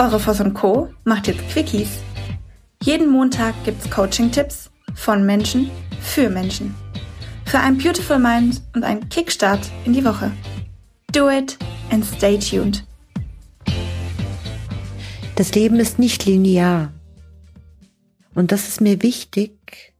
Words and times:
Eure 0.00 0.42
und 0.42 0.54
Co. 0.54 0.88
macht 1.04 1.26
jetzt 1.26 1.46
Quickies. 1.50 1.98
Jeden 2.82 3.10
Montag 3.10 3.54
gibt's 3.66 3.90
Coaching-Tipps 3.90 4.70
von 4.94 5.26
Menschen 5.26 5.70
für 6.00 6.30
Menschen. 6.30 6.74
Für 7.44 7.58
ein 7.58 7.76
Beautiful 7.76 8.18
Mind 8.18 8.62
und 8.74 8.82
einen 8.82 9.06
Kickstart 9.10 9.60
in 9.84 9.92
die 9.92 10.02
Woche. 10.02 10.32
Do 11.12 11.28
it 11.28 11.58
and 11.90 12.02
stay 12.02 12.38
tuned. 12.38 12.82
Das 15.36 15.54
Leben 15.54 15.78
ist 15.78 15.98
nicht 15.98 16.24
linear. 16.24 16.94
Und 18.34 18.52
das 18.52 18.68
ist 18.68 18.80
mir 18.80 19.02
wichtig, 19.02 19.92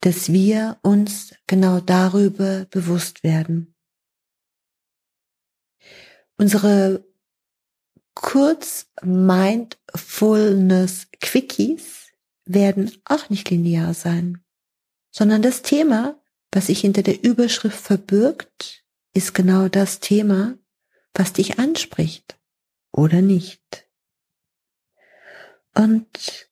dass 0.00 0.32
wir 0.32 0.78
uns 0.80 1.34
genau 1.46 1.80
darüber 1.80 2.64
bewusst 2.70 3.22
werden. 3.22 3.74
Unsere 6.38 7.04
kurz 8.20 8.90
Mindfulness 9.00 11.06
Quickies 11.20 12.08
werden 12.44 12.90
auch 13.04 13.30
nicht 13.30 13.48
linear 13.48 13.94
sein, 13.94 14.44
sondern 15.12 15.40
das 15.40 15.62
Thema, 15.62 16.20
was 16.50 16.66
sich 16.66 16.80
hinter 16.80 17.02
der 17.02 17.22
Überschrift 17.22 17.78
verbirgt, 17.78 18.84
ist 19.14 19.34
genau 19.34 19.68
das 19.68 20.00
Thema, 20.00 20.58
was 21.14 21.32
dich 21.32 21.60
anspricht 21.60 22.40
oder 22.90 23.22
nicht. 23.22 23.88
Und 25.76 26.50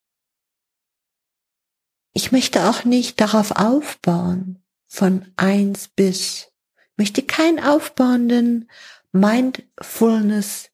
ich 2.12 2.30
möchte 2.30 2.70
auch 2.70 2.84
nicht 2.84 3.20
darauf 3.20 3.50
aufbauen, 3.50 4.62
von 4.86 5.32
eins 5.34 5.88
bis, 5.88 6.52
möchte 6.96 7.24
keinen 7.24 7.58
aufbauenden 7.58 8.70
Mindfulness 9.10 10.70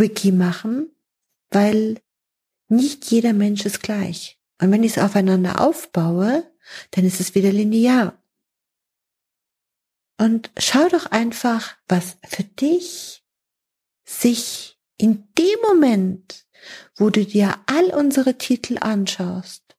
Quickie 0.00 0.32
machen, 0.32 0.90
weil 1.50 2.00
nicht 2.68 3.10
jeder 3.10 3.34
Mensch 3.34 3.66
ist 3.66 3.82
gleich. 3.82 4.40
Und 4.58 4.72
wenn 4.72 4.82
ich 4.82 4.96
es 4.96 5.02
aufeinander 5.02 5.60
aufbaue, 5.60 6.50
dann 6.92 7.04
ist 7.04 7.20
es 7.20 7.34
wieder 7.34 7.52
linear. 7.52 8.18
Und 10.16 10.50
schau 10.56 10.88
doch 10.88 11.04
einfach, 11.04 11.76
was 11.86 12.16
für 12.26 12.44
dich 12.44 13.22
sich 14.06 14.78
in 14.96 15.28
dem 15.36 15.60
Moment, 15.68 16.46
wo 16.96 17.10
du 17.10 17.26
dir 17.26 17.58
all 17.66 17.90
unsere 17.90 18.38
Titel 18.38 18.78
anschaust, 18.80 19.76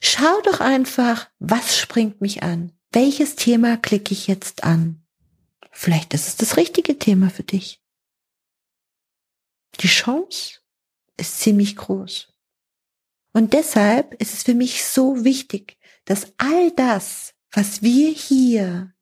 schau 0.00 0.38
doch 0.42 0.60
einfach, 0.60 1.30
was 1.38 1.78
springt 1.78 2.20
mich 2.20 2.42
an? 2.42 2.72
Welches 2.90 3.36
Thema 3.36 3.78
klicke 3.78 4.12
ich 4.12 4.26
jetzt 4.26 4.64
an? 4.64 5.02
Vielleicht 5.70 6.12
ist 6.12 6.28
es 6.28 6.36
das 6.36 6.58
richtige 6.58 6.98
Thema 6.98 7.30
für 7.30 7.42
dich. 7.42 7.81
Die 9.82 9.88
Chance 9.88 10.60
ist 11.16 11.40
ziemlich 11.40 11.76
groß. 11.76 12.28
Und 13.32 13.52
deshalb 13.52 14.14
ist 14.20 14.34
es 14.34 14.42
für 14.44 14.54
mich 14.54 14.84
so 14.84 15.24
wichtig, 15.24 15.76
dass 16.04 16.32
all 16.38 16.70
das, 16.72 17.34
was 17.50 17.82
wir 17.82 18.10
hier 18.10 18.94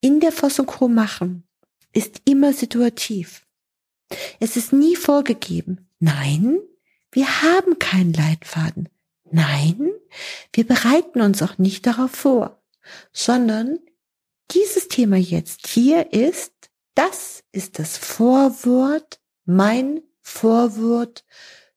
in 0.00 0.20
der 0.20 0.32
Foss 0.32 0.58
und 0.58 0.66
Co. 0.66 0.88
machen, 0.88 1.48
ist 1.92 2.22
immer 2.24 2.52
situativ. 2.52 3.46
Es 4.38 4.56
ist 4.56 4.72
nie 4.72 4.94
vorgegeben. 4.94 5.90
Nein, 5.98 6.60
wir 7.10 7.42
haben 7.42 7.78
keinen 7.78 8.12
Leitfaden. 8.12 8.88
Nein, 9.24 9.90
wir 10.52 10.66
bereiten 10.66 11.20
uns 11.20 11.42
auch 11.42 11.58
nicht 11.58 11.86
darauf 11.86 12.12
vor, 12.12 12.62
sondern 13.12 13.80
dieses 14.52 14.86
Thema 14.88 15.16
jetzt 15.16 15.66
hier 15.66 16.12
ist, 16.12 16.52
das 16.94 17.42
ist 17.50 17.78
das 17.78 17.96
Vorwort 17.96 19.20
mein 19.46 20.02
Vorwort 20.20 21.24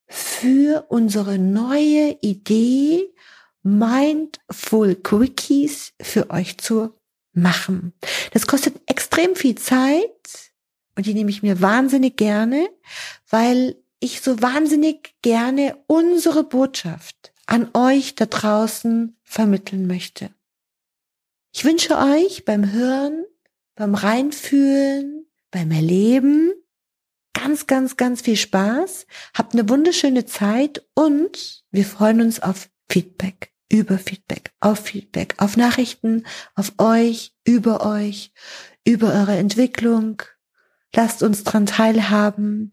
für 0.07 0.85
unsere 0.89 1.37
neue 1.37 2.17
Idee 2.21 3.13
Mindful 3.61 4.95
Quickies 4.95 5.93
für 6.01 6.29
euch 6.31 6.57
zu 6.57 6.93
machen. 7.33 7.93
Das 8.31 8.47
kostet 8.47 8.75
extrem 8.87 9.35
viel 9.35 9.55
Zeit 9.55 10.51
und 10.95 11.05
die 11.05 11.13
nehme 11.13 11.29
ich 11.29 11.43
mir 11.43 11.61
wahnsinnig 11.61 12.17
gerne, 12.17 12.69
weil 13.29 13.75
ich 13.99 14.21
so 14.21 14.41
wahnsinnig 14.41 15.15
gerne 15.21 15.77
unsere 15.87 16.43
Botschaft 16.43 17.33
an 17.45 17.69
euch 17.73 18.15
da 18.15 18.25
draußen 18.25 19.15
vermitteln 19.23 19.87
möchte. 19.87 20.31
Ich 21.53 21.65
wünsche 21.65 21.97
euch 21.97 22.45
beim 22.45 22.71
Hören, 22.71 23.25
beim 23.75 23.95
Reinfühlen, 23.95 25.27
beim 25.51 25.71
Erleben 25.71 26.53
ganz, 27.41 27.67
ganz, 27.67 27.97
ganz 27.97 28.21
viel 28.21 28.35
Spaß. 28.35 29.05
Habt 29.33 29.53
eine 29.53 29.69
wunderschöne 29.69 30.25
Zeit 30.25 30.85
und 30.93 31.63
wir 31.71 31.85
freuen 31.85 32.21
uns 32.21 32.41
auf 32.41 32.69
Feedback, 32.89 33.53
über 33.71 33.97
Feedback, 33.97 34.51
auf 34.59 34.79
Feedback, 34.79 35.35
auf 35.37 35.55
Nachrichten, 35.55 36.25
auf 36.55 36.73
euch, 36.77 37.33
über 37.45 37.85
euch, 37.85 38.33
über 38.85 39.13
eure 39.13 39.37
Entwicklung. 39.37 40.21
Lasst 40.93 41.23
uns 41.23 41.43
dran 41.43 41.65
teilhaben 41.65 42.71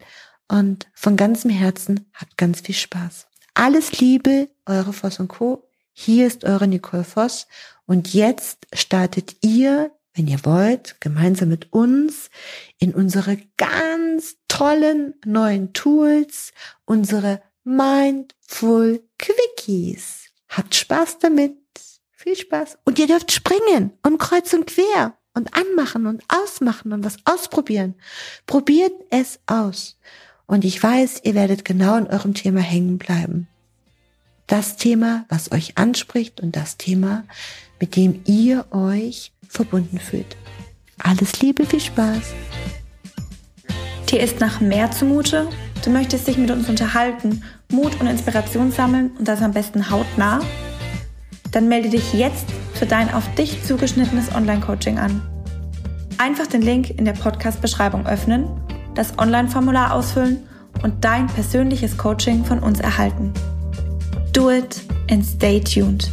und 0.48 0.88
von 0.94 1.16
ganzem 1.16 1.50
Herzen 1.50 2.10
habt 2.12 2.36
ganz 2.36 2.60
viel 2.62 2.74
Spaß. 2.74 3.28
Alles 3.54 4.00
Liebe, 4.00 4.48
eure 4.64 4.92
Voss 4.92 5.20
und 5.20 5.28
Co. 5.28 5.68
Hier 5.92 6.26
ist 6.26 6.44
eure 6.44 6.66
Nicole 6.66 7.04
Voss 7.04 7.46
und 7.86 8.12
jetzt 8.14 8.66
startet 8.74 9.36
ihr 9.42 9.92
wenn 10.16 10.26
ihr 10.26 10.44
wollt, 10.44 11.00
gemeinsam 11.00 11.50
mit 11.50 11.72
uns 11.72 12.30
in 12.78 12.94
unsere 12.94 13.38
ganz 13.56 14.36
tollen 14.48 15.14
neuen 15.24 15.72
Tools, 15.74 16.52
unsere 16.86 17.42
Mindful 17.64 19.02
Quickies. 19.18 20.30
Habt 20.48 20.74
Spaß 20.74 21.18
damit. 21.18 21.56
Viel 22.12 22.36
Spaß. 22.36 22.78
Und 22.84 22.98
ihr 22.98 23.06
dürft 23.06 23.30
springen 23.30 23.92
und 24.02 24.18
kreuz 24.18 24.52
und 24.54 24.66
quer 24.66 25.18
und 25.34 25.52
anmachen 25.54 26.06
und 26.06 26.24
ausmachen 26.28 26.92
und 26.92 27.04
was 27.04 27.18
ausprobieren. 27.24 27.94
Probiert 28.46 28.94
es 29.10 29.38
aus. 29.46 29.98
Und 30.46 30.64
ich 30.64 30.82
weiß, 30.82 31.20
ihr 31.24 31.34
werdet 31.34 31.64
genau 31.64 31.96
in 31.96 32.06
eurem 32.06 32.34
Thema 32.34 32.60
hängen 32.60 32.98
bleiben. 32.98 33.48
Das 34.46 34.76
Thema, 34.76 35.24
was 35.28 35.50
euch 35.50 35.76
anspricht 35.76 36.40
und 36.40 36.54
das 36.54 36.76
Thema, 36.76 37.24
mit 37.80 37.96
dem 37.96 38.20
ihr 38.26 38.66
euch 38.70 39.32
verbunden 39.48 39.98
fühlt. 39.98 40.36
Alles 40.98 41.40
Liebe, 41.40 41.66
viel 41.66 41.80
Spaß. 41.80 42.34
Dir 44.08 44.20
ist 44.20 44.38
nach 44.38 44.60
mehr 44.60 44.90
zumute? 44.92 45.48
Du 45.84 45.90
möchtest 45.90 46.28
dich 46.28 46.38
mit 46.38 46.50
uns 46.50 46.68
unterhalten, 46.68 47.42
Mut 47.72 48.00
und 48.00 48.06
Inspiration 48.06 48.70
sammeln 48.70 49.10
und 49.18 49.26
das 49.26 49.42
am 49.42 49.52
besten 49.52 49.90
hautnah? 49.90 50.40
Dann 51.50 51.68
melde 51.68 51.88
dich 51.88 52.12
jetzt 52.12 52.46
für 52.74 52.86
dein 52.86 53.12
auf 53.12 53.34
dich 53.34 53.64
zugeschnittenes 53.64 54.32
Online-Coaching 54.34 54.98
an. 54.98 55.22
Einfach 56.18 56.46
den 56.46 56.62
Link 56.62 56.90
in 56.90 57.04
der 57.04 57.12
Podcast-Beschreibung 57.12 58.06
öffnen, 58.06 58.46
das 58.94 59.18
Online-Formular 59.18 59.92
ausfüllen 59.92 60.46
und 60.82 61.04
dein 61.04 61.26
persönliches 61.26 61.96
Coaching 61.98 62.44
von 62.44 62.60
uns 62.60 62.80
erhalten. 62.80 63.32
Do 64.36 64.50
it 64.50 64.84
and 65.08 65.24
stay 65.24 65.60
tuned. 65.60 66.10